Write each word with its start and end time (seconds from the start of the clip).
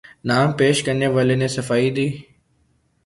نام 0.27 0.51
پیش 0.59 0.81
کرنے 0.83 1.07
والے 1.15 1.35
نے 1.41 1.47
صفائی 1.55 1.89
دی 1.95 2.07